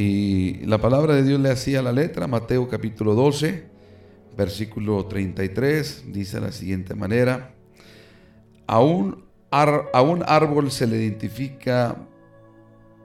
[0.00, 3.64] Y la palabra de Dios le hacía la letra, Mateo capítulo 12,
[4.36, 7.56] versículo 33, dice de la siguiente manera,
[8.68, 11.96] a un, a un árbol se le identifica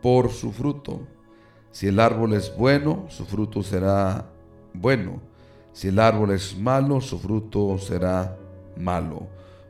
[0.04, 1.08] por su fruto.
[1.72, 4.30] Si el árbol es bueno, su fruto será
[4.76, 5.20] bueno.
[5.72, 8.38] Si el árbol es malo, su fruto será
[8.78, 9.26] malo.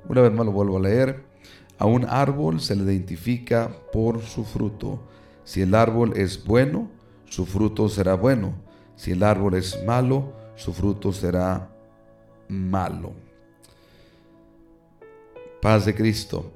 [0.10, 1.24] Una vez más lo vuelvo a leer.
[1.78, 5.00] A un árbol se le identifica por su fruto.
[5.46, 6.90] Si el árbol es bueno,
[7.34, 8.54] su fruto será bueno.
[8.96, 11.68] Si el árbol es malo, su fruto será
[12.48, 13.12] malo.
[15.60, 16.52] Paz de Cristo.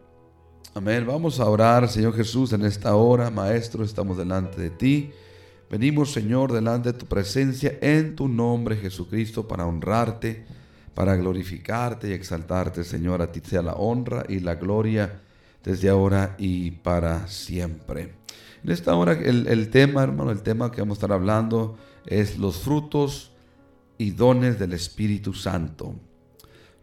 [0.76, 1.04] Amén.
[1.08, 3.32] Vamos a orar, Señor Jesús, en esta hora.
[3.32, 5.12] Maestro, estamos delante de ti.
[5.68, 10.46] Venimos, Señor, delante de tu presencia en tu nombre, Jesucristo, para honrarte,
[10.94, 13.24] para glorificarte y exaltarte, Señor.
[13.24, 15.22] A ti sea la honra y la gloria
[15.64, 18.27] desde ahora y para siempre.
[18.68, 22.58] En esta hora, el, tema, hermano, el tema que vamos a estar hablando es los
[22.58, 23.32] frutos
[23.98, 25.96] y dones del Espíritu Santo.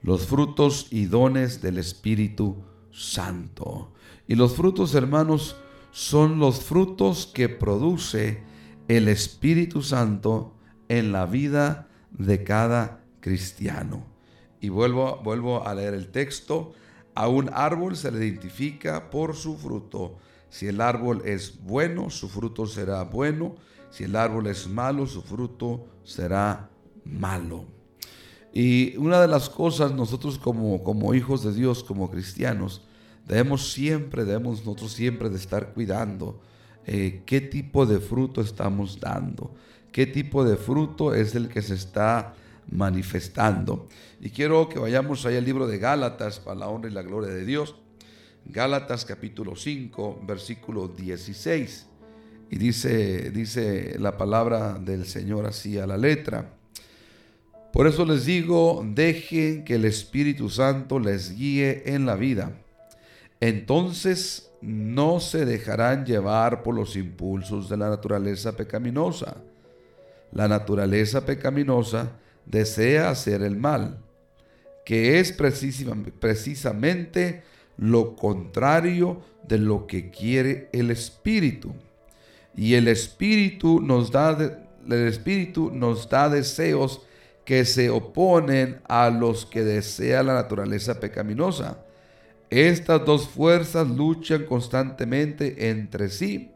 [0.01, 2.57] Los frutos y dones del Espíritu
[2.91, 3.93] Santo.
[4.27, 5.57] Y los frutos, hermanos,
[5.91, 8.43] son los frutos que produce
[8.89, 10.55] el Espíritu Santo
[10.89, 14.07] en la vida de cada cristiano.
[14.59, 16.73] Y vuelvo, vuelvo a leer el texto.
[17.15, 20.17] A un árbol se le identifica por su fruto.
[20.55, 23.57] Si el árbol es bueno, su fruto será bueno.
[23.91, 26.71] Si el árbol es malo, su fruto será
[27.05, 27.65] malo.
[28.53, 32.83] Y una de las cosas nosotros como, como hijos de Dios, como cristianos,
[33.27, 36.41] debemos siempre, debemos nosotros siempre de estar cuidando
[36.87, 39.53] eh, qué tipo de fruto estamos dando,
[39.91, 42.37] qué tipo de fruto es el que se está
[42.71, 43.89] manifestando.
[44.21, 47.31] Y quiero que vayamos ahí al libro de Gálatas para la honra y la gloria
[47.35, 47.75] de Dios.
[48.47, 51.87] Gálatas capítulo 5, versículo 16.
[52.51, 56.51] Y dice, dice la palabra del Señor así a la letra.
[57.73, 62.53] Por eso les digo, dejen que el Espíritu Santo les guíe en la vida.
[63.41, 69.37] Entonces no se dejarán llevar por los impulsos de la naturaleza pecaminosa.
[70.33, 72.13] La naturaleza pecaminosa
[72.47, 73.99] desea hacer el mal,
[74.85, 77.43] que es precisamente
[77.77, 81.75] lo contrario de lo que quiere el espíritu.
[82.57, 87.01] Y el espíritu nos da el espíritu nos da deseos
[87.45, 91.79] que se oponen a los que desea la naturaleza pecaminosa
[92.55, 96.53] estas dos fuerzas luchan constantemente entre sí.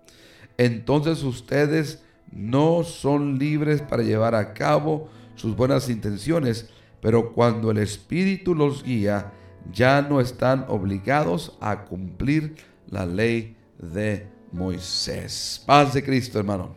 [0.57, 6.69] Entonces ustedes no son libres para llevar a cabo sus buenas intenciones,
[7.01, 9.33] pero cuando el Espíritu los guía,
[9.73, 12.57] ya no están obligados a cumplir
[12.89, 15.63] la ley de Moisés.
[15.67, 16.75] Paz de Cristo, hermano.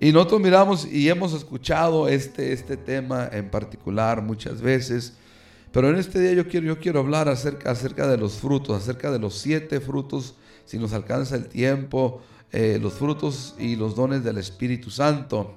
[0.00, 5.14] Y nosotros miramos y hemos escuchado este, este tema en particular muchas veces
[5.74, 9.10] pero en este día yo quiero, yo quiero hablar acerca, acerca de los frutos, acerca
[9.10, 12.22] de los siete frutos, si nos alcanza el tiempo,
[12.52, 15.56] eh, los frutos y los dones del Espíritu Santo.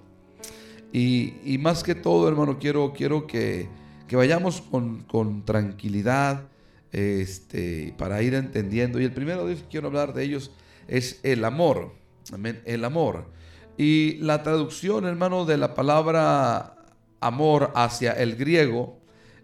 [0.92, 3.70] Y, más que todo, hermano, quiero, quiero que,
[4.16, 6.44] vayamos con, tranquilidad
[6.92, 9.00] este, para ir entendiendo.
[9.00, 10.52] Y el primero de ellos que quiero hablar de ellos
[10.88, 11.94] es el amor.
[12.32, 13.26] Amén, el amor.
[13.78, 16.76] Y la traducción, hermano, de la palabra
[17.20, 19.00] amor hacia el griego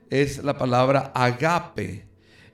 [0.10, 2.06] es la palabra agape.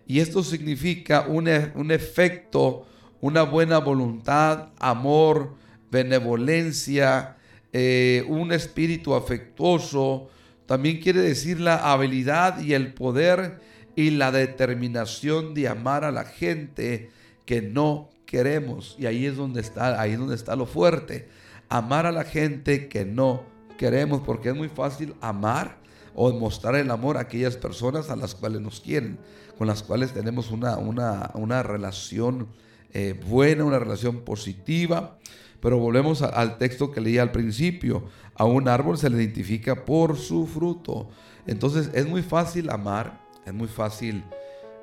[0.07, 2.86] Y esto significa un, e, un efecto,
[3.22, 5.56] una buena voluntad, amor,
[5.92, 7.38] benevolencia,
[7.72, 10.30] eh, un espíritu afectuoso.
[10.69, 13.60] También quiere decir la habilidad y el poder
[13.95, 17.10] y la determinación de amar a la gente
[17.48, 18.95] que no queremos.
[19.00, 21.27] Y ahí es donde está, ahí es donde está lo fuerte.
[21.69, 23.42] Amar a la gente que no
[23.80, 25.80] queremos, porque es muy fácil amar
[26.13, 29.18] o mostrar el amor a aquellas personas a las cuales nos quieren,
[29.57, 32.48] con las cuales tenemos una, una, relación
[32.94, 35.18] eh, buena, una relación positiva.
[35.62, 38.07] Pero volvemos al texto que leí al principio.
[38.39, 41.09] A un árbol se le identifica por su fruto.
[41.45, 44.24] Entonces es muy fácil amar, es muy fácil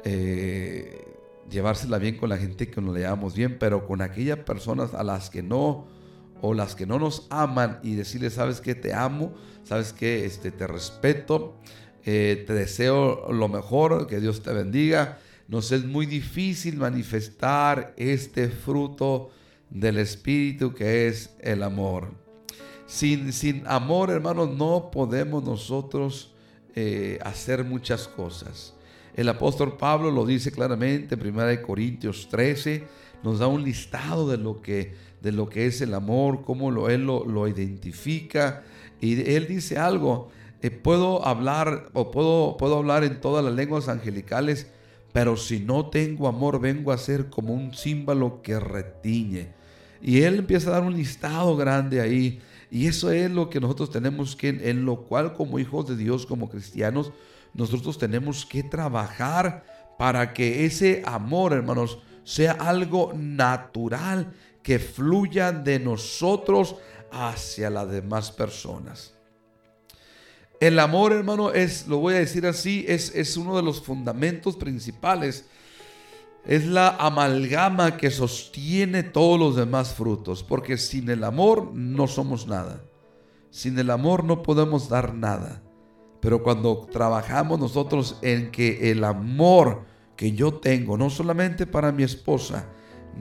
[0.05, 1.03] eh,
[1.51, 5.03] llevársela bien con la gente que nos le llevamos bien, pero con aquellas personas a
[5.03, 5.87] las que no
[6.43, 9.33] o las que no nos aman y decirles, sabes que te amo,
[9.65, 11.57] sabes que este, te respeto,
[12.05, 15.19] eh, te deseo lo mejor, que Dios te bendiga.
[15.49, 19.31] Nos es muy difícil manifestar este fruto
[19.71, 22.26] del Espíritu que es el amor.
[22.87, 26.33] Sin, sin amor, hermanos, no podemos nosotros
[26.75, 28.75] eh, hacer muchas cosas.
[29.15, 32.85] El apóstol Pablo lo dice claramente en 1 Corintios 13,
[33.23, 34.95] nos da un listado de lo que
[35.27, 38.63] de lo que es el amor, cómo lo, él lo, identifica.
[39.01, 40.29] Y él dice algo,
[40.63, 44.69] eh, puedo hablar o puedo, puedo hablar en todas las lenguas angelicales,
[45.13, 49.49] pero si no tengo amor vengo a ser como un símbolo que retiñe.
[50.01, 52.41] Y él empieza a dar un listado grande ahí.
[52.71, 56.27] Y eso es lo que nosotros tenemos que, en lo cual como hijos de Dios,
[56.27, 57.13] como cristianos,
[57.55, 59.65] nosotros tenemos que trabajar
[59.99, 64.33] para que ese amor, hermanos, sea algo natural
[64.63, 66.77] que fluya de nosotros
[67.13, 69.15] hacia las demás personas.
[70.59, 74.57] El amor, hermano, es, lo voy a decir así, es, es uno de los fundamentos
[74.57, 75.47] principales.
[76.47, 82.47] Es la amalgama que sostiene todos los demás frutos, porque sin el amor no somos
[82.47, 82.83] nada.
[83.51, 85.63] Sin el amor no podemos dar nada.
[86.21, 89.85] Pero cuando trabajamos nosotros en que el amor
[90.17, 92.67] que yo tengo, no solamente para mi esposa,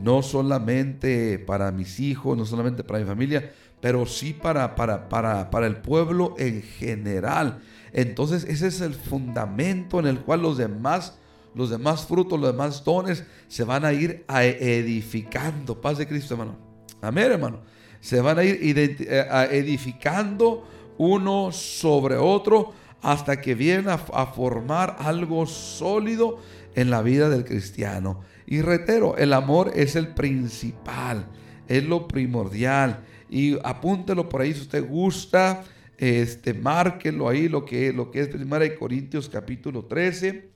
[0.02, 3.52] no solamente para mis hijos, no solamente para mi familia,
[3.82, 7.60] pero sí para, para, para, para el pueblo en general.
[7.94, 11.18] Entonces ese es el fundamento en el cual los demás,
[11.56, 15.80] los demás frutos, los demás dones se van a ir edificando.
[15.80, 16.58] Paz de Cristo, hermano.
[17.02, 17.60] Amén, hermano.
[18.02, 20.68] Se van a ir eh, edificando
[20.98, 26.40] uno sobre otro hasta que vienen a, formar algo sólido
[26.74, 28.22] en la vida del cristiano.
[28.48, 31.28] Y reitero, el amor es el principal,
[31.68, 33.04] es lo primordial.
[33.30, 35.64] Y apúntelo por ahí si usted gusta,
[35.98, 40.55] este, márquelo ahí lo que, lo que es de Corintios capítulo 13.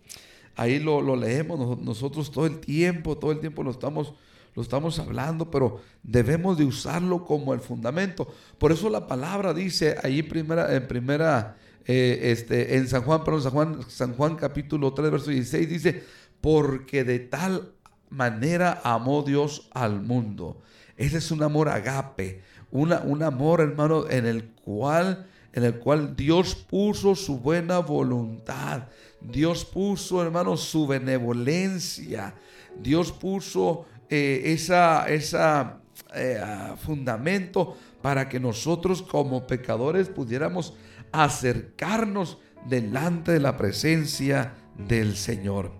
[0.60, 4.14] Ahí lo, lo, leemos nosotros todo el tiempo, todo el tiempo lo estamos,
[4.56, 8.28] lo estamos hablando, pero debemos de usarlo como el fundamento.
[8.58, 13.42] Por eso la palabra dice ahí primera, en primera, eh, este, en San Juan, perdón,
[13.42, 16.04] San Juan, San Juan capítulo 3, verso 16, dice,
[16.42, 17.72] porque de tal
[18.10, 20.62] manera amó Dios al mundo.
[20.98, 26.16] Ese es un amor agape, una, un amor, hermano, en el cual en el cual
[26.16, 28.84] Dios puso su buena voluntad.
[29.22, 32.36] Dios puso, hermano, su benevolencia.
[32.80, 35.82] Dios puso eh, esa, esa
[36.16, 36.42] eh,
[36.78, 40.74] fundamento para que nosotros como pecadores pudiéramos
[41.12, 42.38] acercarnos
[42.68, 45.72] delante de la presencia del Señor.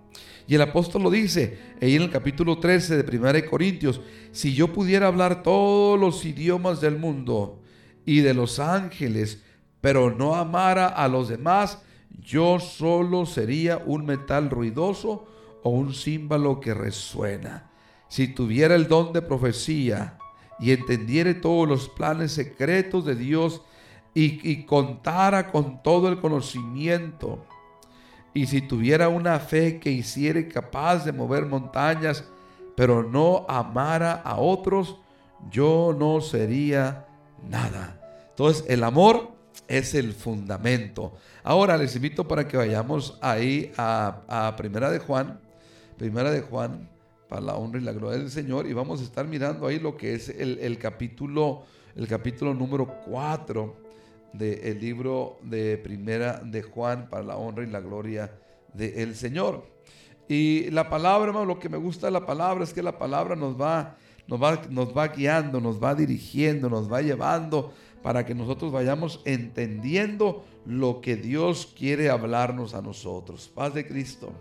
[0.46, 4.00] Y el apóstol lo dice ahí en el capítulo 13 de 1 Corintios,
[4.32, 7.62] si yo pudiera hablar todos los idiomas del mundo
[8.04, 9.42] y de los ángeles,
[9.80, 11.82] pero no amara a los demás,
[12.20, 15.26] yo solo sería un metal ruidoso
[15.62, 17.70] o un símbolo que resuena.
[18.08, 20.18] Si tuviera el don de profecía
[20.58, 23.62] y entendiere todos los planes secretos de Dios
[24.14, 27.46] y, y contara con todo el conocimiento,
[28.32, 32.24] y si tuviera una fe que hiciera capaz de mover montañas,
[32.76, 34.96] pero no amara a otros,
[35.50, 37.06] yo no sería
[37.48, 38.00] nada.
[38.30, 41.14] Entonces el amor es el fundamento.
[41.42, 45.40] Ahora les invito para que vayamos ahí a, Primera de Juan,
[45.96, 46.88] Primera de Juan,
[47.28, 49.96] para la honra y la gloria del Señor, y vamos a estar mirando ahí lo
[49.96, 51.62] que es el, capítulo,
[51.94, 53.76] el capítulo número 4
[54.32, 58.32] del libro de Primera de Juan para la honra y la gloria
[58.74, 59.64] del Señor.
[60.28, 63.34] Y la palabra, hermano, lo que me gusta de la palabra es que la palabra
[63.34, 63.96] nos va,
[64.28, 69.20] nos va, nos va guiando, nos va dirigiendo, nos va llevando para que nosotros vayamos
[69.24, 73.50] entendiendo lo que Dios quiere hablarnos a nosotros.
[73.54, 74.32] Paz de Cristo.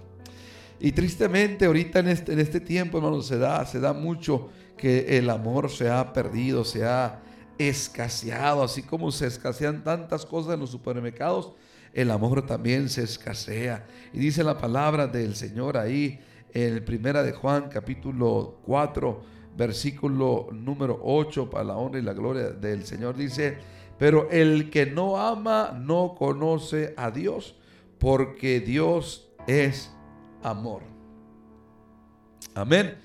[0.79, 5.17] Y tristemente ahorita en este, en este tiempo, hermano, se da, se da mucho que
[5.17, 7.21] el amor se ha perdido, se ha
[7.57, 11.51] escaseado, así como se escasean tantas cosas en los supermercados,
[11.93, 13.85] el amor también se escasea.
[14.13, 16.19] Y dice la palabra del Señor ahí
[16.53, 19.21] en Primera de Juan capítulo 4,
[19.59, 23.57] versículo número 8, para la honra y la gloria del Señor, dice,
[23.97, 27.57] pero el que no ama no conoce a Dios,
[27.97, 29.93] porque Dios es
[30.41, 30.83] amor.
[32.55, 32.95] Amén.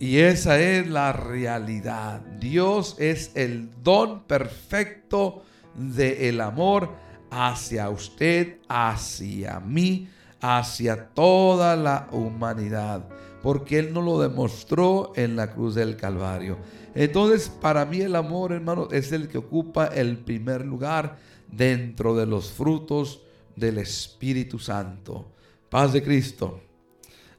[0.00, 2.20] Y esa es la realidad.
[2.40, 5.44] Dios es el don perfecto
[5.76, 6.90] del amor
[7.30, 10.08] hacia usted, hacia mí,
[10.40, 13.08] hacia toda la humanidad.
[13.42, 16.58] Porque Él nos lo demostró en la cruz del Calvario.
[16.94, 21.18] Entonces, para mí el amor, hermano, es el que ocupa el primer lugar
[21.50, 23.22] dentro de los frutos
[23.54, 25.32] del Espíritu Santo.
[25.68, 26.60] Paz de Cristo.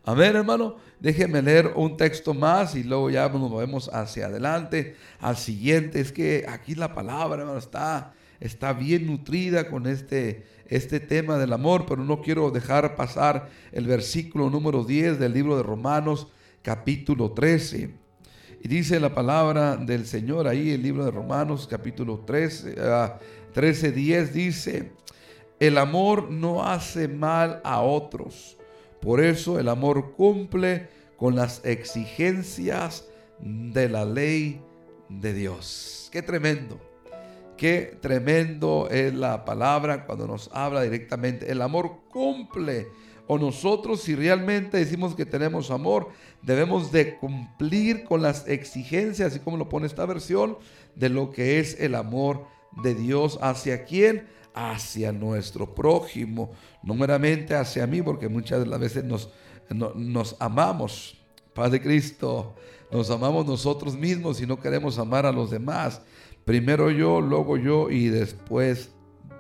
[0.04, 0.76] Amén, hermano.
[1.00, 6.00] Déjenme leer un texto más y luego ya nos movemos hacia adelante, al siguiente.
[6.00, 11.86] Es que aquí la palabra está, está bien nutrida con este, este tema del amor,
[11.88, 16.28] pero no quiero dejar pasar el versículo número 10 del libro de Romanos,
[16.62, 17.94] capítulo 13.
[18.64, 22.76] Y dice la palabra del Señor ahí, el libro de Romanos capítulo 13,
[23.54, 24.92] 13 10 dice,
[25.60, 28.58] el amor no hace mal a otros.
[29.02, 33.06] Por eso el amor cumple con las exigencias
[33.40, 34.62] de la ley
[35.10, 36.10] de Dios.
[36.12, 36.80] Qué tremendo.
[37.58, 41.52] Qué tremendo es la palabra cuando nos habla directamente.
[41.52, 42.88] El amor cumple.
[43.28, 46.10] O nosotros si realmente decimos que tenemos amor,
[46.42, 50.58] debemos de cumplir con las exigencias, así como lo pone esta versión,
[50.96, 52.46] de lo que es el amor
[52.84, 54.28] de Dios hacia quién?
[54.54, 56.52] Hacia nuestro prójimo,
[56.84, 59.30] no meramente hacia mí, porque muchas de las veces nos,
[59.70, 61.18] nos amamos,
[61.54, 62.56] Padre Cristo,
[62.92, 66.02] nos amamos nosotros mismos y no queremos amar a los demás.
[66.48, 68.92] Primero yo, luego yo y después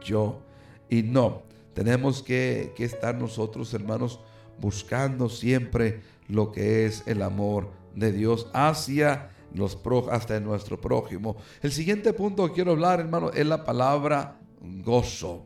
[0.03, 0.41] yo.
[0.89, 4.19] Y no, tenemos que, estar nosotros, hermanos,
[4.59, 11.37] buscando siempre lo que es el amor de Dios hacia los pro, hasta nuestro prójimo.
[11.61, 15.45] El siguiente punto que quiero hablar, hermano, es la palabra gozo.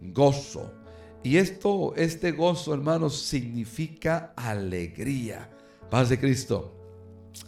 [0.00, 0.72] Gozo.
[1.24, 5.50] Y esto, este gozo, hermanos, significa alegría.
[5.90, 6.72] Paz de Cristo.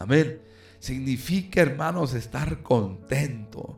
[0.00, 0.40] Amén.
[0.86, 3.76] Significa, hermanos, estar contento.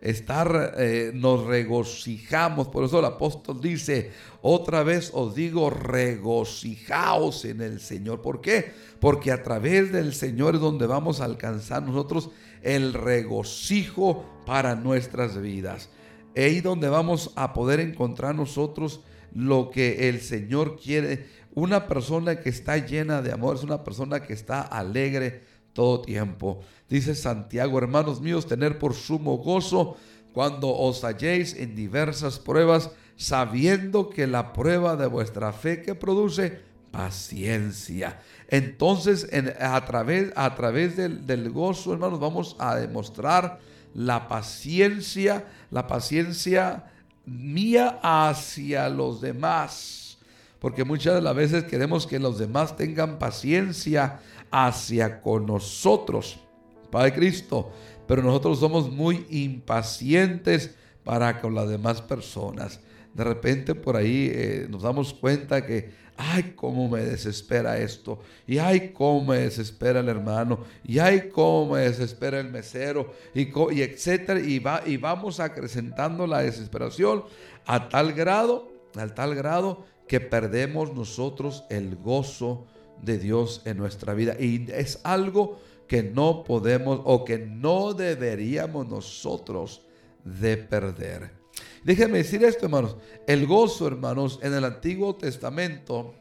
[0.00, 2.68] Estar, eh, nos regocijamos.
[2.68, 4.10] Por eso el apóstol dice,
[4.40, 8.22] otra vez os digo, regocijaos en el Señor.
[8.22, 8.72] ¿Por qué?
[9.00, 12.30] Porque a través del Señor es donde vamos a alcanzar nosotros
[12.62, 15.90] el regocijo para nuestras vidas.
[16.34, 19.02] Ahí donde vamos a poder encontrar nosotros
[19.34, 21.26] lo que el Señor quiere.
[21.54, 25.45] Una persona que está llena de amor es una persona que está alegre
[25.76, 26.62] todo tiempo.
[26.88, 29.96] Dice Santiago, hermanos míos, tener por sumo gozo
[30.32, 36.60] cuando os halléis en diversas pruebas, sabiendo que la prueba de vuestra fe que produce
[36.90, 38.20] paciencia.
[38.48, 39.28] Entonces,
[39.60, 43.60] a través, a través del, del gozo, hermanos, vamos a demostrar
[43.94, 46.90] la paciencia, la paciencia
[47.26, 50.06] mía hacia los demás
[50.66, 54.20] porque muchas de las veces queremos que los demás tengan paciencia
[54.58, 56.38] hacia con nosotros,
[56.90, 57.70] Padre Cristo,
[58.08, 62.80] pero nosotros somos muy impacientes para con las demás personas.
[63.12, 68.56] De repente por ahí eh, nos damos cuenta que, ay, cómo me desespera esto, y
[68.56, 73.82] ay, cómo me desespera el hermano, y ay, cómo me desespera el mesero, y, y
[73.82, 77.24] etcétera, y, va, y vamos acrecentando la desesperación
[77.66, 82.66] a tal grado, al tal grado que perdemos nosotros el gozo
[83.02, 84.36] de Dios en nuestra vida.
[84.38, 89.82] Y es algo que no podemos o que no deberíamos nosotros
[90.24, 91.30] de perder.
[91.84, 92.96] Déjenme decir esto, hermanos.
[93.26, 96.14] El gozo, hermanos, en el Antiguo Testamento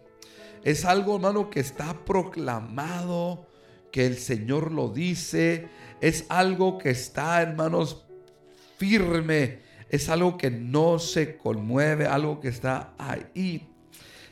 [0.64, 3.46] es algo, hermano, que está proclamado,
[3.92, 5.68] que el Señor lo dice.
[6.02, 8.06] Es algo que está, hermanos,
[8.78, 9.60] firme.
[9.90, 13.75] Es algo que no se conmueve, algo que está ahí.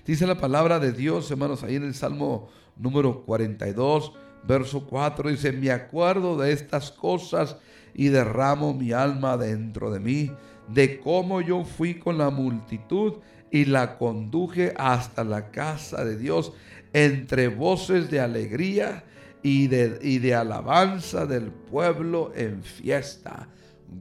[0.05, 4.11] Dice la palabra de Dios, hermanos, ahí en el Salmo número 42,
[4.45, 7.55] verso 4, dice, me acuerdo de estas cosas
[7.93, 10.31] y derramo mi alma dentro de mí,
[10.67, 13.19] de cómo yo fui con la multitud
[13.49, 16.51] y la conduje hasta la casa de Dios
[16.91, 19.05] entre voces de alegría
[19.41, 23.47] y de, y de alabanza del pueblo en fiesta.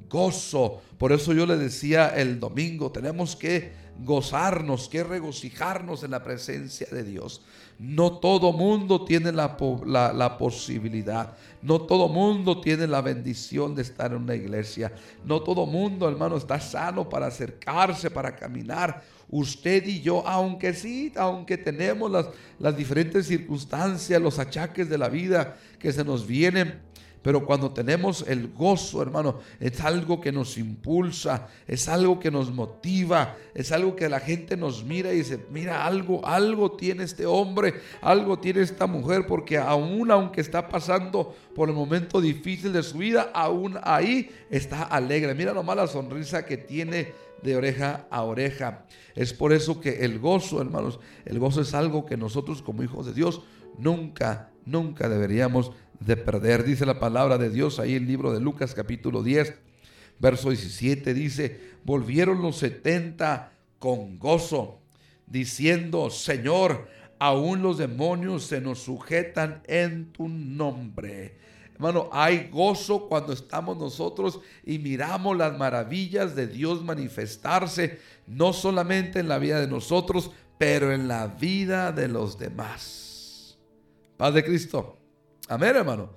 [0.08, 0.80] Gozo.
[0.98, 3.72] Por eso yo le decía el domingo, tenemos que
[4.04, 7.42] gozarnos, que regocijarnos en la presencia de Dios.
[7.78, 9.56] No todo mundo tiene la,
[9.86, 14.92] la, posibilidad, no todo mundo tiene la bendición de estar en una iglesia,
[15.24, 19.02] no todo mundo, hermano, está sano para acercarse, para caminar.
[19.28, 22.26] Usted y yo, aunque sí, aunque tenemos las,
[22.58, 26.80] las diferentes circunstancias, los achaques de la vida que se nos vienen,
[27.22, 32.52] pero cuando tenemos el gozo, hermano, es algo que nos impulsa, es algo que nos
[32.52, 37.24] motiva, es algo que la gente nos mira y dice, mira, algo, algo tiene este
[37.24, 42.82] hombre, algo tiene esta mujer, porque aún aunque está pasando por el momento difícil de
[42.82, 45.34] su vida, aún ahí está alegre.
[45.34, 47.12] Mira nomás la sonrisa que tiene
[47.42, 48.84] de oreja a oreja.
[49.14, 53.06] Es por eso que el gozo, hermanos, el gozo es algo que nosotros como hijos
[53.06, 53.42] de Dios
[53.78, 55.72] nunca, nunca deberíamos
[56.04, 56.64] de perder.
[56.64, 59.54] Dice la palabra de Dios ahí en el libro de Lucas capítulo 10,
[60.18, 64.80] verso 17, dice, volvieron los 70 con gozo,
[65.26, 71.36] diciendo, Señor, aún los demonios se nos sujetan en tu nombre.
[71.74, 79.18] Hermano, hay gozo cuando estamos nosotros y miramos las maravillas de Dios manifestarse, no solamente
[79.18, 83.58] en la vida de nosotros, pero en la vida de los demás.
[84.16, 85.01] Paz de Cristo.
[85.52, 86.08] Amén, hermano.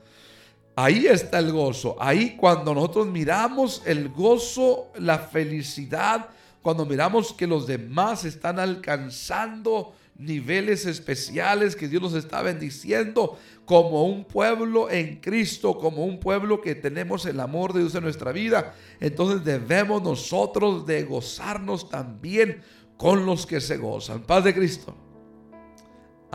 [0.78, 1.96] Ahí está el gozo.
[2.00, 6.30] Ahí cuando nosotros miramos el gozo, la felicidad,
[6.62, 14.06] cuando miramos que los demás están alcanzando niveles especiales, que Dios los está bendiciendo como
[14.06, 18.32] un pueblo en Cristo, como un pueblo que tenemos el amor de Dios en nuestra
[18.32, 18.74] vida.
[19.02, 22.62] Entonces debemos nosotros de gozarnos también
[22.96, 24.22] con los que se gozan.
[24.22, 24.96] Paz de Cristo.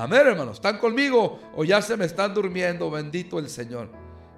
[0.00, 0.54] Amén, hermanos.
[0.54, 2.90] ¿Están conmigo o ya se me están durmiendo?
[2.90, 3.90] Bendito el Señor.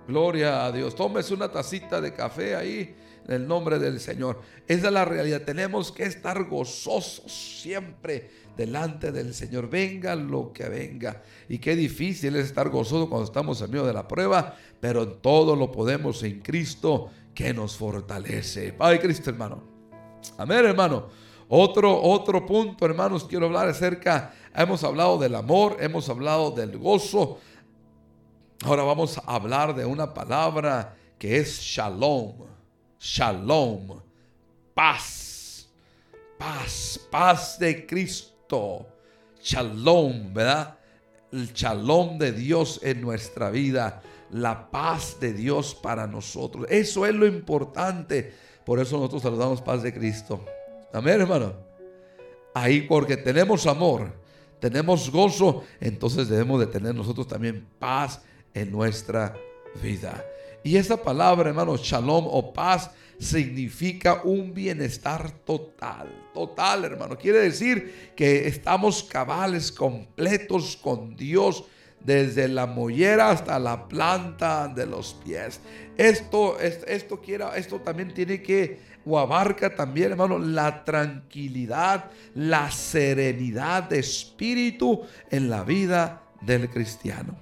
[0.08, 0.96] Gloria a Dios.
[0.96, 2.96] Tómese una tacita de café ahí
[3.28, 4.40] en el nombre del Señor.
[4.66, 5.42] Esa es la realidad.
[5.42, 9.70] Tenemos que estar gozosos siempre delante del Señor.
[9.70, 11.22] Venga lo que venga.
[11.48, 15.20] Y qué difícil es estar gozoso cuando estamos en medio de la prueba, pero en
[15.20, 18.72] todo lo podemos en Cristo que nos fortalece.
[18.72, 19.62] Padre Cristo, hermano.
[20.38, 21.06] Amén, hermano.
[21.54, 27.38] Otro, otro punto, hermanos, quiero hablar acerca, hemos hablado del amor, hemos hablado del gozo,
[28.64, 32.32] Ahora vamos a hablar de una palabra que es shalom.
[33.00, 34.00] Shalom.
[34.72, 35.68] Paz.
[36.38, 37.00] Paz.
[37.10, 38.86] Paz de Cristo.
[39.42, 40.78] Shalom, ¿verdad?
[41.32, 44.00] El shalom de Dios en nuestra vida.
[44.30, 46.66] La paz de Dios para nosotros.
[46.70, 48.32] Eso es lo importante.
[48.64, 50.44] Por eso nosotros saludamos paz de Cristo.
[50.92, 51.52] Amén, hermano.
[52.54, 54.12] Ahí porque tenemos amor,
[54.62, 58.22] tenemos gozo, entonces debemos de tener nosotros también paz
[58.54, 59.36] en nuestra
[59.82, 60.24] vida.
[60.62, 66.06] Y esa palabra, hermano, shalom o paz, significa un bienestar total.
[66.32, 67.18] Total, hermano.
[67.18, 71.64] Quiere decir que estamos cabales, completos con Dios,
[71.98, 75.58] desde la mollera hasta la planta de los pies.
[75.96, 83.84] Esto, esto, quiera, esto también tiene que, o abarca también, hermano, la tranquilidad, la serenidad
[83.84, 87.36] de espíritu en la vida del cristiano.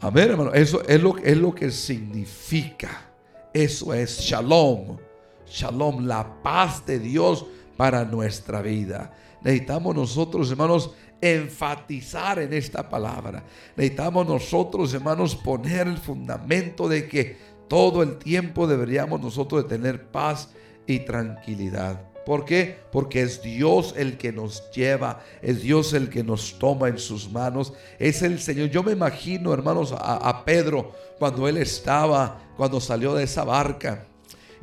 [0.00, 0.52] Amén, hermano.
[0.52, 3.10] Eso es lo, es lo que significa.
[3.52, 4.98] Eso es shalom.
[5.46, 9.14] Shalom, la paz de Dios para nuestra vida.
[9.42, 13.44] Necesitamos nosotros, hermanos, enfatizar en esta palabra.
[13.76, 20.50] Necesitamos nosotros, hermanos, poner el fundamento de que todo el tiempo deberíamos nosotros tener paz
[20.86, 22.00] y tranquilidad.
[22.24, 22.78] ¿Por qué?
[22.90, 27.30] Porque es Dios el que nos lleva, es Dios el que nos toma en sus
[27.30, 28.70] manos, es el Señor.
[28.70, 34.06] Yo me imagino, hermanos, a Pedro cuando él estaba, cuando salió de esa barca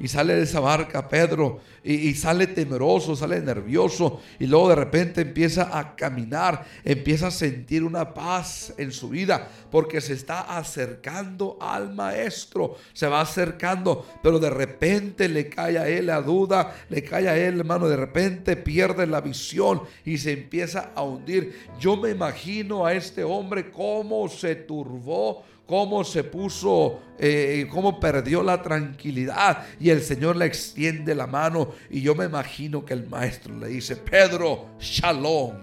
[0.02, 5.22] y sale de esa barca Pedro y, sale temeroso, sale nervioso y luego de repente
[5.22, 11.58] empieza a caminar, empieza a sentir una paz en su vida porque se está acercando
[11.62, 17.04] al maestro, se va acercando, pero de repente le cae a él la duda, le
[17.04, 21.68] cae a él, hermano, de repente pierde la visión y se empieza a hundir.
[21.80, 28.44] Yo me imagino a este hombre cómo se turbó cómo se puso, eh, cómo perdió
[28.44, 33.08] la tranquilidad y el Señor le extiende la mano y yo me imagino que el
[33.08, 35.56] maestro le dice, Pedro, shalom,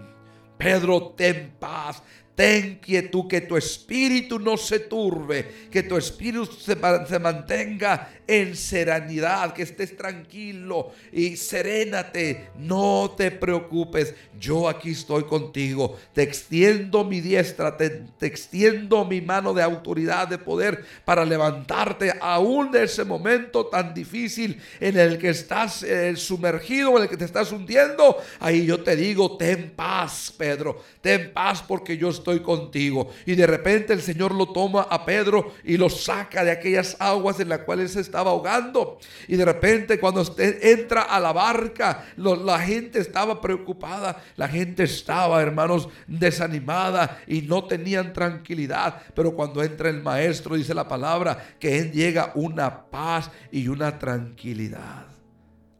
[0.56, 2.02] Pedro, ten paz,
[2.38, 6.76] Ten quietud, que tu espíritu no se turbe, que tu espíritu se,
[7.08, 15.24] se, mantenga en serenidad, que estés tranquilo y serénate, no te preocupes, yo aquí estoy
[15.24, 22.14] contigo, te extiendo mi diestra, te, extiendo mi mano de autoridad, de poder para levantarte
[22.20, 27.16] aún de ese momento tan difícil en el que estás eh, sumergido, en el que
[27.16, 32.27] te estás hundiendo, ahí yo te digo, ten paz, Pedro, ten paz porque yo estoy
[32.28, 33.08] estoy contigo.
[33.24, 37.40] Y de repente el Señor lo toma a Pedro y lo saca de aquellas aguas
[37.40, 38.98] en las cuales se estaba ahogando.
[39.26, 44.82] Y de repente cuando usted entra a la barca, la gente estaba preocupada, la gente
[44.84, 49.02] estaba, hermanos, desanimada y no tenían tranquilidad.
[49.14, 53.98] Pero cuando entra el maestro, dice la palabra, que él llega una paz y una
[53.98, 55.06] tranquilidad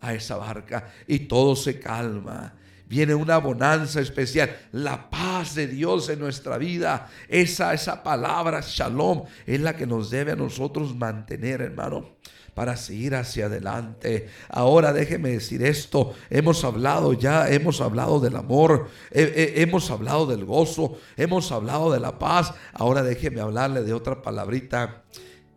[0.00, 2.54] a esa barca y todo se calma
[2.88, 7.08] viene una bonanza especial, la paz de Dios en nuestra vida.
[7.28, 12.18] Esa, esa palabra, shalom, es la que nos debe a nosotros mantener, hermano
[12.58, 14.28] para seguir hacia adelante.
[14.48, 20.98] Ahora déjeme decir esto, hemos hablado ya, hemos hablado del amor, hemos hablado del gozo,
[21.16, 22.52] hemos hablado de la paz.
[22.72, 25.04] Ahora déjeme hablarle de otra palabrita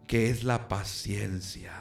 [0.06, 1.81] que es la paciencia.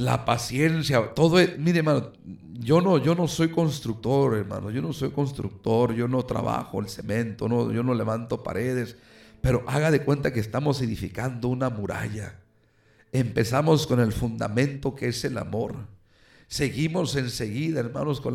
[0.00, 2.10] La paciencia, todo es, mire hermano,
[2.58, 4.70] yo no, yo no soy constructor, hermano.
[4.70, 5.94] Yo no soy constructor.
[5.94, 7.46] Yo no trabajo el cemento.
[7.50, 8.96] No, yo no levanto paredes.
[9.42, 12.38] Pero haga de cuenta que estamos edificando una muralla.
[13.12, 15.76] Empezamos con el fundamento que es el amor.
[16.48, 18.34] seguimos enseguida, hermanos, con,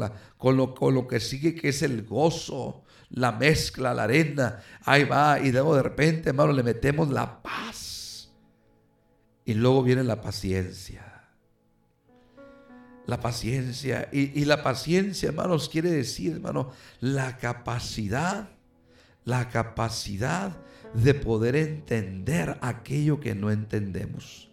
[0.56, 4.62] lo, con lo que sigue, que es el gozo, la mezcla, la arena.
[4.84, 8.30] Ahí va, y luego de repente, hermanos, le metemos la paz.
[9.46, 11.15] Y luego viene la paciencia.
[13.08, 14.10] La paciencia.
[14.12, 18.50] Y, y la paciencia, hermanos, quiere decir, hermano, la capacidad,
[19.24, 20.58] la capacidad
[20.94, 24.50] de poder entender aquello que no entendemos.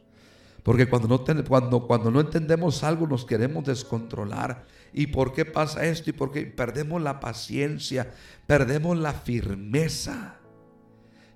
[0.62, 4.64] Porque cuando no, cuando, cuando no entendemos algo nos queremos descontrolar.
[4.92, 6.10] ¿Y por qué pasa esto?
[6.10, 8.12] ¿Y por qué perdemos la paciencia?
[8.46, 10.36] Perdemos la firmeza.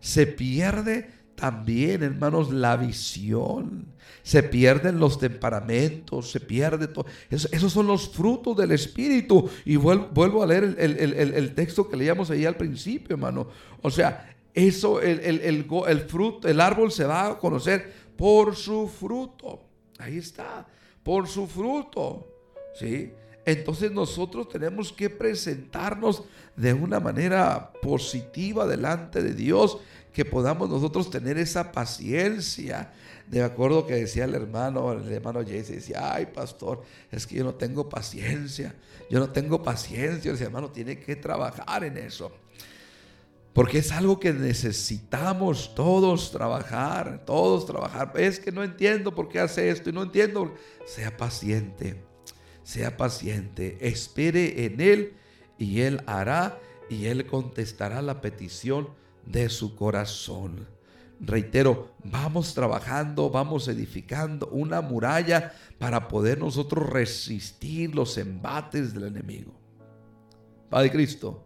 [0.01, 3.87] Se pierde también, hermanos, la visión.
[4.23, 7.07] Se pierden los temperamentos, se pierde todo.
[7.31, 9.49] esos son los frutos del Espíritu.
[9.65, 13.49] Y vuelvo, a leer el, el, texto que leíamos ahí al principio, hermano.
[13.83, 19.61] O sea, eso, el, el, fruto, el árbol se va a conocer por su fruto.
[19.99, 20.67] Ahí está,
[21.03, 22.27] por su fruto.
[22.75, 23.13] ¿Sí?
[23.47, 26.25] Entonces nosotros tenemos que presentarnos
[26.57, 29.79] de una manera positiva delante de Dios,
[30.17, 32.91] que podamos nosotros tener esa paciencia.
[33.27, 37.45] De acuerdo que decía el hermano, el hermano Jesse, decía, ay pastor, es que yo
[37.45, 38.75] no tengo paciencia,
[39.11, 40.33] yo no tengo paciencia.
[40.33, 42.33] Ese hermano tiene que trabajar en eso.
[43.53, 48.15] Porque es algo que necesitamos todos trabajar, todos trabajar.
[48.17, 50.55] Es que no entiendo por qué hace esto y no entiendo.
[50.87, 52.03] Sea paciente,
[52.63, 55.13] sea paciente, espere en Él
[55.59, 58.89] y Él hará y Él contestará la petición
[59.27, 60.67] de su corazón.
[61.21, 69.53] Reitero, vamos trabajando, vamos edificando una muralla para poder nosotros resistir los embates del enemigo.
[70.69, 71.43] Padre Cristo.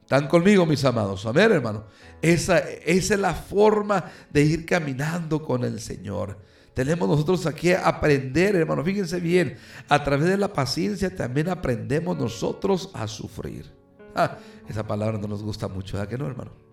[0.00, 1.26] ¿Están conmigo, mis amados?
[1.26, 1.84] Amén, hermano.
[2.22, 6.38] Esa, es la forma de ir caminando con el Señor.
[6.72, 8.82] Tenemos nosotros aquí aprender, hermano.
[8.82, 13.70] Fíjense bien, a través de la paciencia también aprendemos nosotros a sufrir.
[14.14, 16.67] Ah, esa palabra no nos gusta mucho, ¿verdad que no, hermano?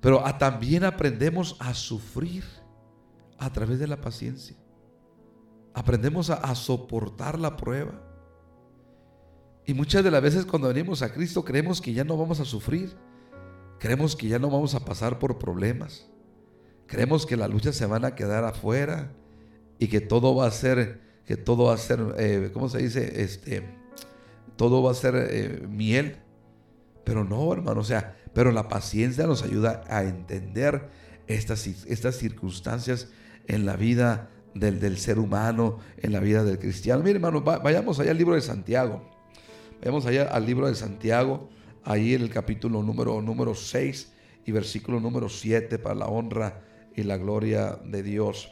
[0.00, 2.44] Pero también aprendemos a sufrir
[3.38, 4.56] a través de la paciencia.
[5.74, 8.08] Aprendemos a soportar la prueba.
[9.68, 12.44] Y muchas de las veces cuando venimos a Cristo creemos que ya no vamos a
[12.44, 12.96] sufrir.
[13.78, 16.08] Creemos que ya no vamos a pasar por problemas.
[16.86, 19.12] Creemos que las luchas se van a quedar afuera
[19.78, 23.22] y que todo va a ser, que todo va a ser, eh, ¿cómo se dice?
[23.22, 23.62] Este,
[24.56, 26.16] todo va a ser eh, miel.
[27.04, 30.88] Pero no, hermano, o sea, pero la paciencia nos ayuda a entender
[31.26, 33.08] estas, estas circunstancias
[33.46, 37.02] en la vida del, del, ser humano, en la vida del cristiano.
[37.02, 39.02] Mire, hermano, vayamos allá al libro de Santiago.
[39.84, 41.48] Vamos allá al libro de Santiago,
[41.84, 44.12] ahí en el capítulo número, número 6
[44.44, 46.62] y versículo número 7 para la honra
[46.96, 48.50] y la gloria de Dios.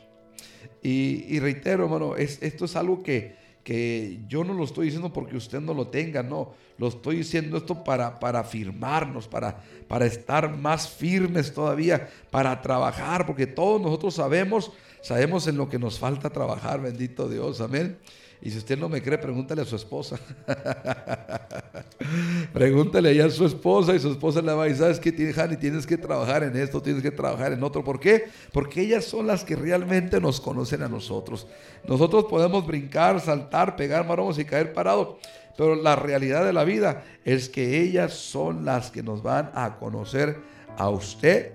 [0.83, 3.35] Y, reitero, hermano, es, esto es algo que,
[3.67, 7.57] que yo no lo estoy diciendo porque usted no lo tenga, no, lo estoy diciendo
[7.57, 14.15] esto para, para afirmarnos, para, para estar más firmes todavía, para trabajar, porque todos nosotros
[14.15, 14.71] sabemos,
[15.03, 17.99] sabemos en lo que nos falta trabajar, bendito Dios, amén.
[18.43, 20.19] Y si usted no me cree, pregúntale a su esposa.
[22.53, 25.57] pregúntale ya a su esposa y su esposa le va a decir, ¿sabes qué, Hani?
[25.57, 27.83] Tienes que trabajar en esto, tienes que trabajar en otro.
[27.83, 28.29] ¿Por qué?
[28.53, 31.47] Porque ellas son las que realmente nos conocen a nosotros.
[31.89, 35.17] Nosotros podemos brincar, saltar, pegar maromos y caer parados.
[35.57, 39.79] Pero la realidad de la vida es que ellas son las que nos van a
[39.79, 40.39] conocer
[40.77, 41.53] a usted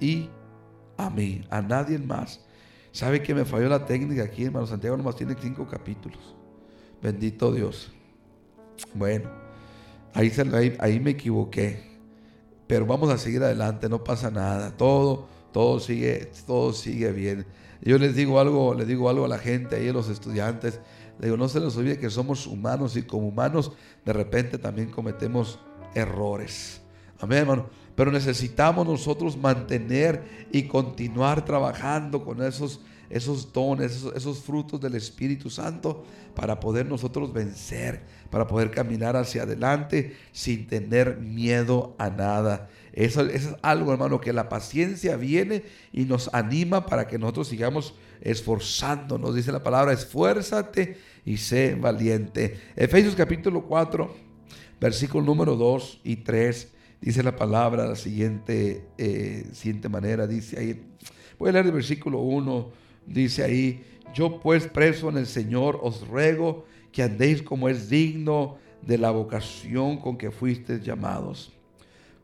[0.00, 0.28] y
[0.96, 2.43] a mí, a nadie más.
[2.94, 4.68] ¿Sabe que me falló la técnica aquí, hermano?
[4.68, 6.36] Santiago nomás tiene cinco capítulos.
[7.02, 7.90] Bendito Dios.
[8.94, 9.30] Bueno,
[10.12, 10.32] ahí,
[10.78, 11.98] ahí, me equivoqué.
[12.68, 14.76] Pero vamos a seguir adelante, no pasa nada.
[14.76, 17.46] Todo, todo sigue, todo sigue bien.
[17.82, 20.78] Yo les digo algo, les digo algo a la gente ahí, a los estudiantes.
[21.18, 23.72] Les digo, no se les olvide que somos humanos y como humanos
[24.04, 25.58] de repente también cometemos
[25.96, 26.80] errores.
[27.18, 27.66] Amén, hermano.
[27.94, 35.48] Pero necesitamos nosotros mantener y continuar trabajando con esos, esos dones, esos, frutos del Espíritu
[35.48, 36.04] Santo
[36.34, 42.68] para poder nosotros vencer, para poder caminar hacia adelante sin tener miedo a nada.
[42.92, 47.46] Eso, eso, es algo, hermano, que la paciencia viene y nos anima para que nosotros
[47.46, 49.36] sigamos esforzándonos.
[49.36, 52.58] Dice la palabra, esfuérzate y sé valiente.
[52.74, 54.12] Efesios capítulo 4,
[54.80, 56.73] versículo número 2 y 3
[57.04, 60.86] Dice la palabra la siguiente, eh, siguiente manera, dice ahí,
[61.38, 62.70] voy a leer el versículo 1,
[63.06, 68.56] dice ahí, yo pues preso en el Señor os ruego que andéis como es digno
[68.80, 71.52] de la vocación con que fuisteis llamados,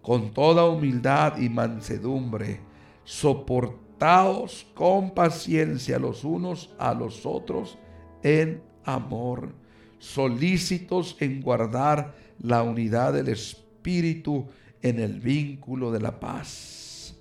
[0.00, 2.60] con toda humildad y mansedumbre,
[3.04, 7.76] soportaos con paciencia los unos a los otros
[8.22, 9.52] en amor,
[9.98, 14.46] solícitos en guardar la unidad del Espíritu
[14.82, 17.14] en el vínculo de la paz.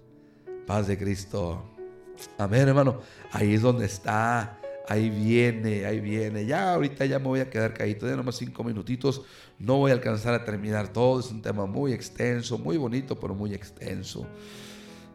[0.65, 1.63] Paz de Cristo.
[2.37, 3.01] Amén, hermano.
[3.31, 4.59] Ahí es donde está.
[4.87, 6.45] Ahí viene, ahí viene.
[6.45, 8.07] Ya ahorita ya me voy a quedar caído.
[8.07, 9.23] Ya nomás cinco minutitos.
[9.59, 11.19] No voy a alcanzar a terminar todo.
[11.19, 14.25] Es un tema muy extenso, muy bonito, pero muy extenso.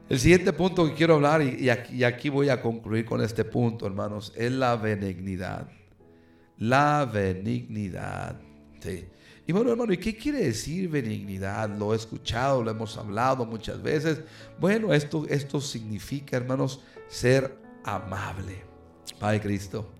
[0.08, 4.34] El siguiente punto que quiero hablar, y, aquí, voy a concluir con este punto, hermanos,
[4.36, 5.68] es la benignidad.
[6.58, 8.38] La benignidad.
[9.46, 11.68] Y bueno, hermano, ¿y qué quiere decir benignidad?
[11.68, 14.20] Lo he escuchado, lo hemos hablado muchas veces.
[14.58, 17.54] Bueno, esto, esto significa, hermanos, ser
[17.84, 18.64] amable.
[19.20, 19.90] Padre Cristo.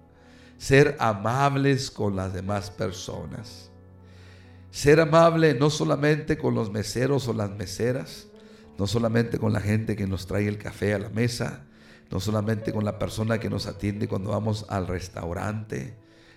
[0.56, 3.70] Ser amables con las demás personas.
[4.70, 8.28] Ser amable no solamente con los meseros o las meseras,
[8.78, 11.64] no solamente con la gente que nos trae el café a la mesa,
[12.10, 15.94] no solamente con la persona que nos atiende cuando vamos al restaurante,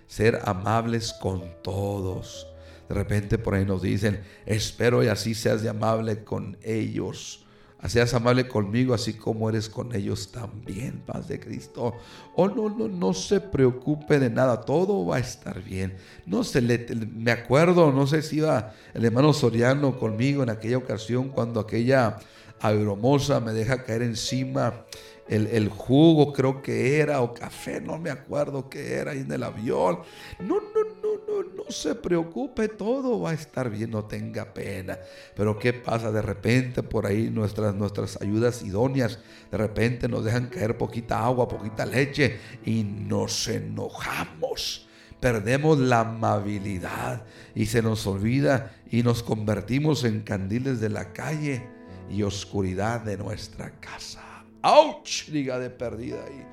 [0.08, 2.48] ser amables con todos.
[2.88, 7.44] De repente por ahí nos dicen, espero y así seas de amable con ellos.
[7.88, 11.94] Seas amable conmigo así como eres con ellos también, paz de Cristo.
[12.36, 15.96] Oh, no, no, no se preocupe de nada, todo va a estar bien.
[16.26, 20.78] No se le, me acuerdo, no sé si iba el hermano Soriano conmigo en aquella
[20.78, 22.18] ocasión cuando aquella
[22.60, 24.86] agromosa me deja caer encima
[25.30, 29.44] el, jugo creo que era, o café, no me acuerdo qué era, ahí en el
[29.44, 30.00] avión.
[30.40, 30.97] No, no,
[31.44, 34.98] no, se preocupe, todo va a estar bien, no tenga pena.
[35.36, 36.12] Pero ¿qué pasa?
[36.12, 39.20] De repente por ahí nuestras, nuestras ayudas idóneas,
[39.52, 44.88] de repente nos dejan caer poquita agua, poquita leche y nos enojamos
[45.20, 47.24] perdemos la amabilidad
[47.56, 51.64] y se nos olvida y nos convertimos en candiles de la calle
[52.10, 54.24] y oscuridad de nuestra casa.
[54.62, 55.30] ¡Auch!
[55.32, 56.46] Diga de perdida ahí.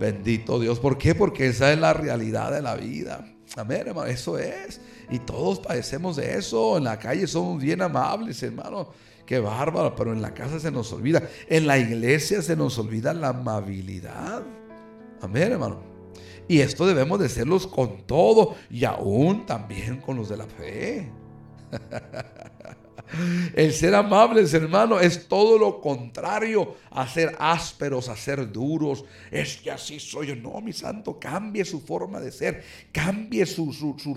[0.00, 0.78] Bendito Dios.
[0.78, 1.14] ¿Por qué?
[1.14, 3.35] Porque esa es la realidad de la vida.
[3.54, 4.06] Amén, hermano.
[4.06, 4.80] Eso es.
[5.10, 6.78] Y todos padecemos de eso.
[6.78, 8.88] En la calle somos bien amables, hermano.
[9.24, 9.94] Qué bárbaro.
[9.94, 11.22] Pero en la casa se nos olvida.
[11.48, 14.42] En la iglesia se nos olvida la amabilidad.
[15.20, 15.80] Amén, hermano.
[16.48, 21.10] Y esto debemos de hacerlos con todo y aún también con los de la fe.
[23.54, 29.04] El ser amables, hermano, es todo lo contrario a ser ásperos, a ser duros.
[29.30, 30.36] Es que así soy yo.
[30.36, 33.72] No, mi santo, cambie su forma de ser, cambie su,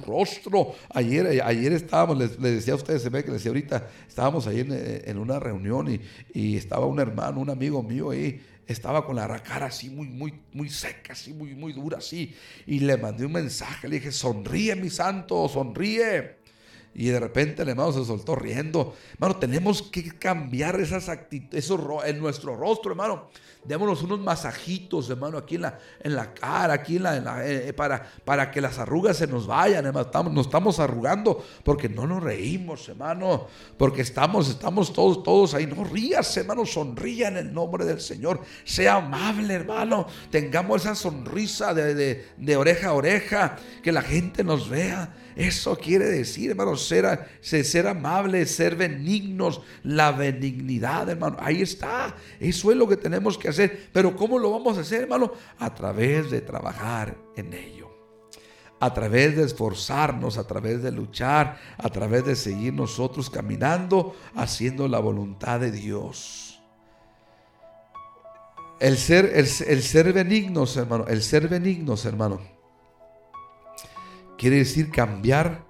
[0.05, 0.75] rostro.
[0.93, 4.59] Ayer, ayer estábamos, les, decía a ustedes, se ve que les decía ahorita, estábamos ahí
[4.59, 6.01] en, una reunión y,
[6.33, 8.41] y estaba un hermano, un amigo mío ahí
[8.73, 12.35] estaba con la cara así muy, muy, muy seca, así muy, muy dura, así.
[12.67, 16.38] Y le mandé un mensaje, le dije, sonríe mi santo, sonríe.
[16.99, 18.93] Y de repente el hermano se soltó riendo.
[19.13, 23.29] Hermano, tenemos que cambiar esas actitudes, eso en nuestro rostro, hermano.
[23.63, 27.73] Démonos unos masajitos, hermano, aquí en la, en la cara, aquí en la, eh, eh,
[27.73, 30.07] para, para que las arrugas se nos vayan, hermano.
[30.07, 33.47] Estamos, nos estamos arrugando porque no nos reímos, hermano.
[33.77, 35.67] Porque estamos, estamos todos, todos ahí.
[35.67, 38.41] No rías, hermano, sonría en el nombre del Señor.
[38.65, 40.05] Sea amable, hermano.
[40.31, 43.55] Tengamos esa sonrisa de, de oreja a oreja.
[43.81, 45.13] Que la gente nos vea.
[45.39, 51.38] Eso quiere decir, hermano, ser, ser amable, ser benignos, la benignidad, hermano.
[51.39, 52.13] Ahí está.
[52.41, 53.88] Eso es lo que tenemos que hacer.
[53.93, 55.32] Pero ¿cómo lo vamos a hacer, hermano?
[55.60, 57.89] A través de trabajar en ello.
[58.82, 64.89] A través de esforzarnos, a través de luchar, a través de seguir nosotros caminando, haciendo
[64.89, 66.62] la voluntad de Dios.
[68.82, 72.59] El ser, el ser benignos, hermano, el ser benignos, hermano
[74.39, 75.65] Quiere decir cambiar,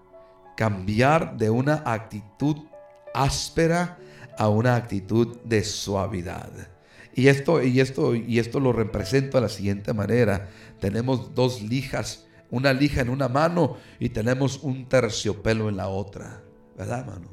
[0.55, 2.55] cambiar de una actitud
[3.15, 3.97] áspera
[4.37, 6.51] a una actitud de suavidad.
[7.15, 10.51] Y esto, y esto, y esto lo represento de la siguiente manera.
[10.79, 16.43] Tenemos dos lijas, una lija en una mano y tenemos un terciopelo en la otra.
[16.77, 17.27] ¿Verdad, mano?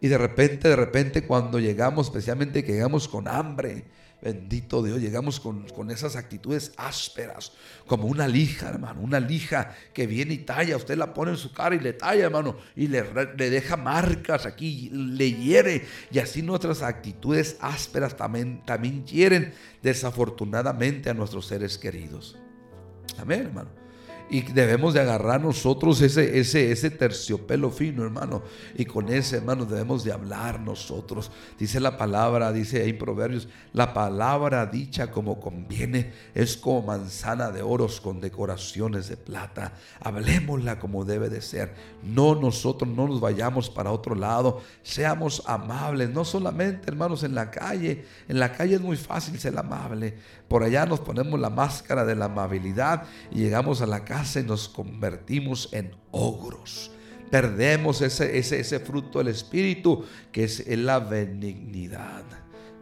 [0.00, 3.84] Y de repente, de repente, cuando llegamos, especialmente que llegamos con hambre,
[4.22, 7.52] Bendito Dios, llegamos con, esas actitudes ásperas,
[7.88, 11.52] como una lija, hermano, una lija que viene y talla, usted la pone en su
[11.52, 13.04] cara y le talla, hermano, y le,
[13.36, 21.10] le deja marcas aquí, le hiere, y así nuestras actitudes ásperas también, también hieren desafortunadamente
[21.10, 22.38] a nuestros seres queridos.
[23.18, 23.81] Amén, hermano.
[24.32, 28.42] Y debemos de agarrar nosotros ese, ese, ese terciopelo fino, hermano.
[28.74, 31.30] Y con ese, hermano, debemos de hablar nosotros.
[31.58, 37.60] Dice la palabra, dice en Proverbios, la palabra dicha como conviene es como manzana de
[37.60, 39.74] oros con decoraciones de plata.
[40.00, 41.74] Hablemosla como debe de ser.
[42.02, 44.62] No nosotros no nos vayamos para otro lado.
[44.82, 48.06] Seamos amables, no solamente, hermanos, en la calle.
[48.28, 50.16] En la calle es muy fácil ser amable.
[50.52, 54.42] Por allá nos ponemos la máscara de la amabilidad y llegamos a la casa hace,
[54.42, 56.90] nos convertimos en ogros.
[57.30, 62.24] Perdemos ese, ese, ese fruto del Espíritu que es la benignidad.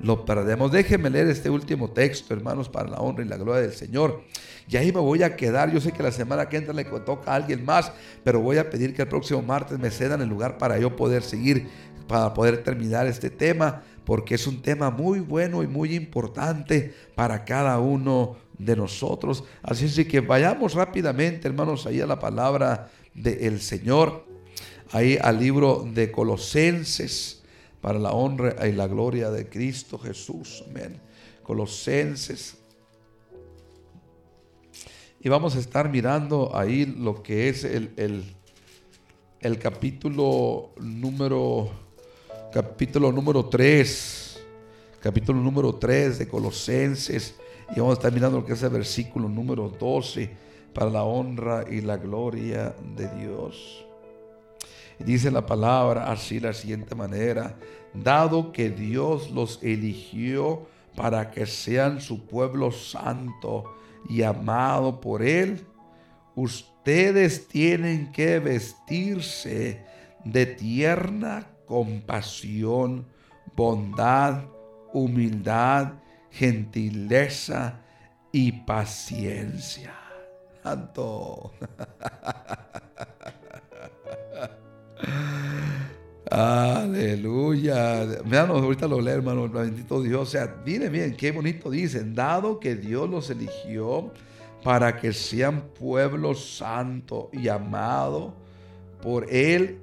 [0.01, 0.73] Lo perdemos.
[0.73, 4.25] Déjenme leer este último texto, hermanos, para la honra y la gloria del Señor.
[4.69, 5.71] Y ahí me voy a quedar.
[5.71, 7.93] Yo sé que la semana que entra le toca a alguien más,
[8.25, 11.23] pero voy a pedir que el próximo martes me cedan el lugar para yo poder
[11.23, 11.69] seguir,
[12.09, 17.45] para poder terminar este tema, porque es un tema muy bueno y muy importante para
[17.45, 19.45] cada uno de nosotros.
[19.63, 24.27] Así es que vayamos rápidamente, hermanos, ahí a la palabra del Señor,
[24.91, 27.45] ahí al libro de Colosenses,
[27.81, 30.65] para la honra y la gloria de Cristo Jesús.
[30.69, 31.01] Amén.
[31.45, 32.57] Colosenses.
[35.21, 37.93] Y vamos a estar mirando ahí lo que es el,
[39.41, 41.71] el, capítulo número,
[42.53, 44.41] capítulo número 3,
[45.01, 47.37] capítulo número 3 de Colosenses.
[47.75, 50.31] Y vamos a estar mirando lo que es el versículo número 12
[50.75, 53.87] para la honra y la gloria de Dios.
[54.99, 57.57] Dice la palabra así la siguiente manera,
[57.95, 63.65] dado que Dios los eligió para que sean su pueblo santo
[64.09, 65.65] y amado por Él,
[66.35, 69.85] ustedes tienen que vestirse
[70.25, 73.07] de tierna compasión,
[73.55, 74.43] bondad,
[74.93, 75.93] humildad,
[76.29, 77.79] gentileza
[78.33, 79.95] y paciencia.
[80.65, 81.53] Santo.
[86.33, 88.05] Aleluya.
[88.25, 89.49] Vean, ahorita lo leo, hermano.
[89.49, 90.23] Bendito Dios.
[90.23, 92.17] O sea, miren bien, qué bonito dicen.
[92.17, 94.13] Dado que Dios los eligió
[94.65, 98.35] para que sean pueblo santo y amado
[99.01, 99.83] por Él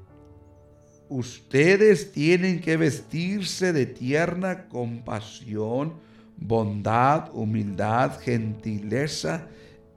[1.10, 5.94] ustedes tienen que vestirse de tierna compasión,
[6.38, 9.48] bondad, humildad, gentileza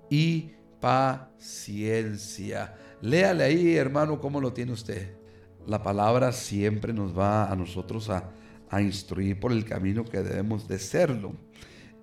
[0.09, 2.75] y paciencia.
[3.01, 5.15] Léale ahí, hermano, cómo lo tiene usted.
[5.67, 8.31] La palabra siempre nos va a nosotros a,
[8.69, 11.33] a instruir por el camino que debemos de serlo.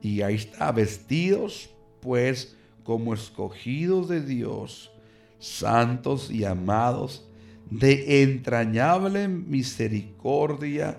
[0.01, 1.69] Y ahí está, vestidos
[2.01, 4.91] pues como escogidos de Dios,
[5.39, 7.26] santos y amados
[7.69, 10.97] de entrañable misericordia,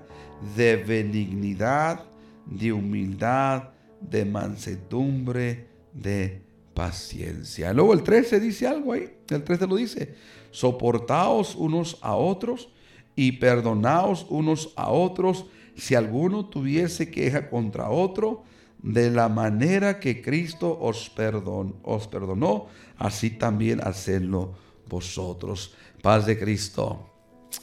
[0.56, 2.04] de benignidad,
[2.46, 6.42] de humildad, de mansedumbre, de
[6.74, 7.72] paciencia.
[7.72, 10.14] Luego el 13 dice algo ahí, el 13 lo dice,
[10.50, 12.70] soportaos unos a otros
[13.16, 18.44] y perdonaos unos a otros si alguno tuviese queja contra otro,
[18.82, 21.10] de la manera que Cristo os,
[21.82, 24.54] os perdonó, así también hacedlo
[24.88, 25.74] vosotros.
[26.02, 27.08] Paz de Cristo.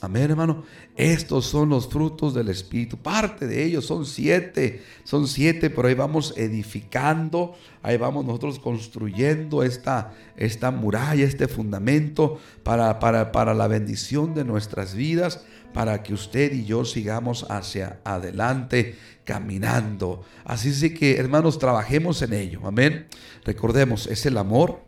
[0.02, 0.64] Amén, hermano.
[0.96, 2.98] Estos son los frutos del Espíritu.
[2.98, 4.84] Parte de ellos son siete.
[5.04, 7.56] Son siete, pero ahí vamos edificando.
[7.82, 14.44] Ahí vamos nosotros construyendo esta, esta muralla, este fundamento para, para, para la bendición de
[14.44, 15.46] nuestras vidas.
[15.74, 20.24] Para que usted y yo sigamos hacia adelante caminando.
[20.46, 22.62] Así es que, hermanos, trabajemos en ello.
[22.66, 23.08] Amén.
[23.44, 24.82] Recordemos, es el amor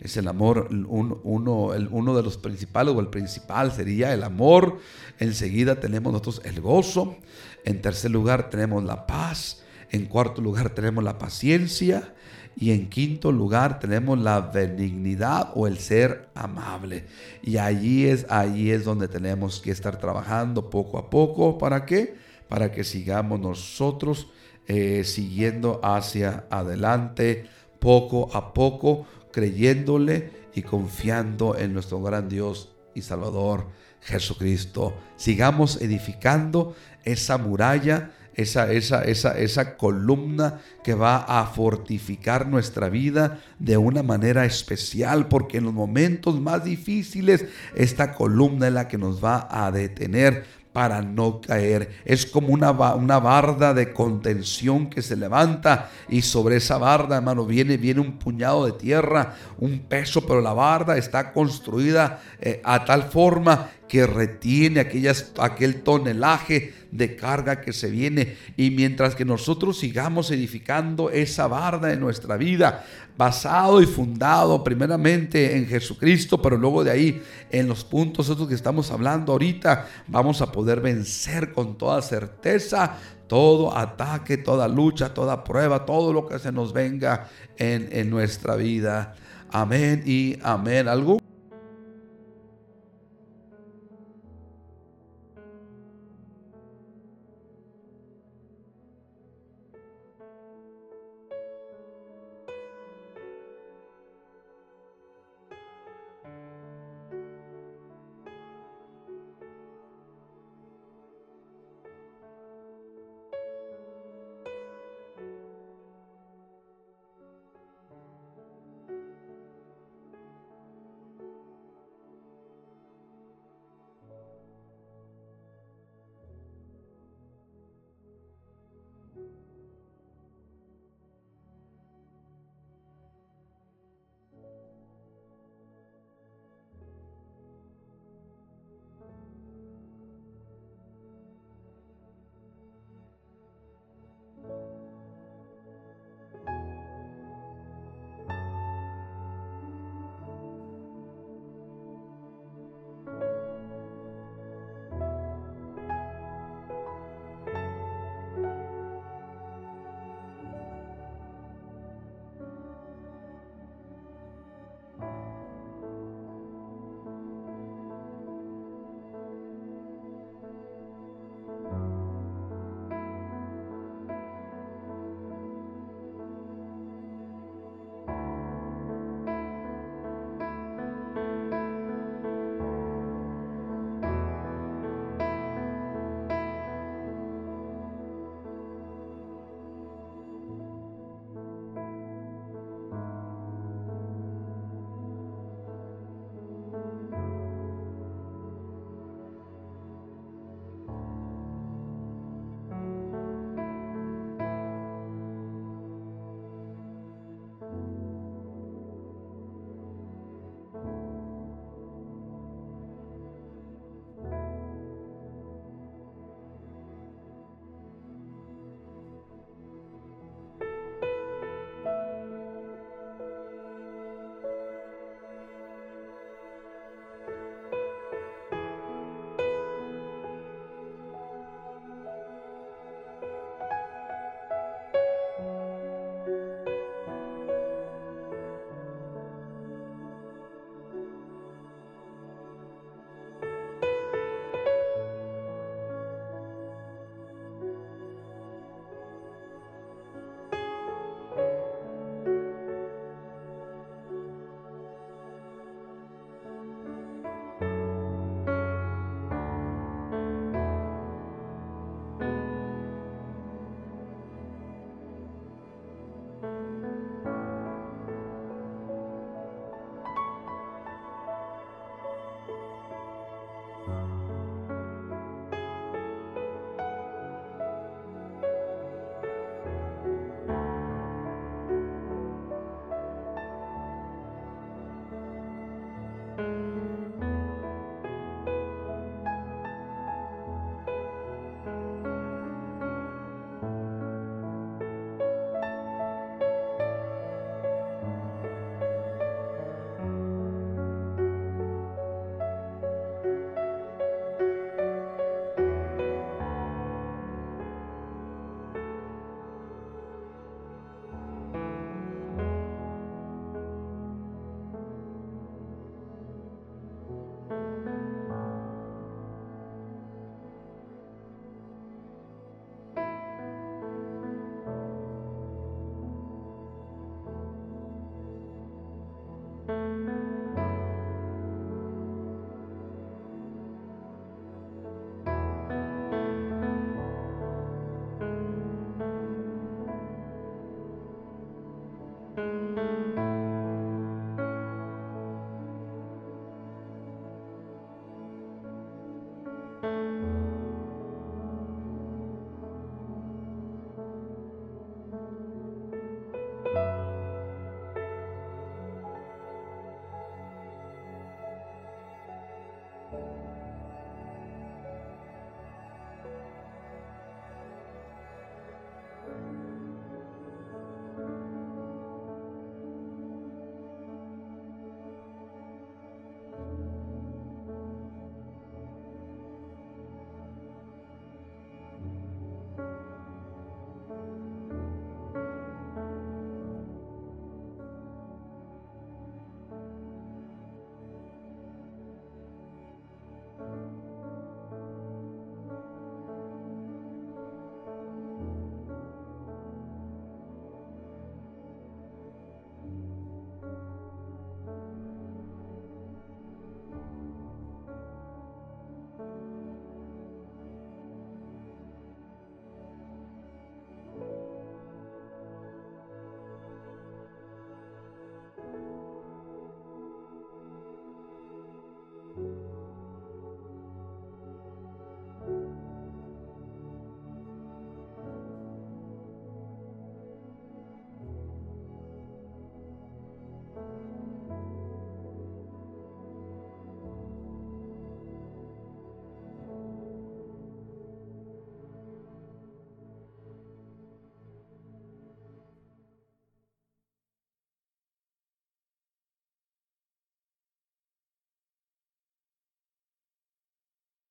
[0.00, 4.78] es el amor, uno, el, uno de los principales o el principal sería el amor.
[5.18, 7.16] Enseguida tenemos nosotros el gozo.
[7.64, 9.62] En tercer lugar tenemos la paz.
[9.90, 12.14] En cuarto lugar tenemos la paciencia.
[12.56, 17.06] Y en quinto lugar tenemos la benignidad o el ser amable.
[17.42, 21.58] Y allí es, allí es donde tenemos que estar trabajando poco a poco.
[21.58, 22.16] ¿Para qué?
[22.48, 24.28] Para que sigamos nosotros
[24.66, 27.46] eh, siguiendo hacia adelante
[27.78, 33.66] poco a poco creyéndole y confiando en nuestro gran Dios y Salvador
[34.00, 34.94] Jesucristo.
[35.16, 36.74] Sigamos edificando
[37.04, 44.02] esa muralla, esa, esa, esa, esa columna que va a fortificar nuestra vida de una
[44.02, 49.48] manera especial, porque en los momentos más difíciles esta columna es la que nos va
[49.50, 50.44] a detener
[50.78, 51.90] para no caer.
[52.04, 57.44] Es como una, una barda de contención que se levanta y sobre esa barda, hermano,
[57.44, 62.84] viene, viene un puñado de tierra, un peso, pero la barda está construida eh, a
[62.84, 68.36] tal forma que retiene aquellas, aquel tonelaje de carga que se viene.
[68.56, 72.84] Y mientras que nosotros sigamos edificando esa barda en nuestra vida,
[73.16, 78.54] basado y fundado primeramente en Jesucristo, pero luego de ahí en los puntos estos que
[78.54, 82.96] estamos hablando ahorita, vamos a poder vencer con toda certeza
[83.28, 87.28] todo ataque, toda lucha, toda prueba, todo lo que se nos venga
[87.58, 89.14] en, en nuestra vida.
[89.50, 90.88] Amén y amén.
[90.88, 91.27] ¿Algún